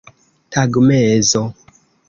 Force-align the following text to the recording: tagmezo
tagmezo 0.51 1.41